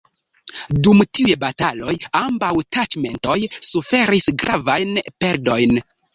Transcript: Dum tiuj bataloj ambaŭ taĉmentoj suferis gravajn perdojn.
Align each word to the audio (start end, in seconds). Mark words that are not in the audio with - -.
Dum 0.85 1.03
tiuj 1.17 1.35
bataloj 1.43 1.93
ambaŭ 2.21 2.49
taĉmentoj 2.79 3.37
suferis 3.69 4.33
gravajn 4.47 4.99
perdojn. 5.23 5.81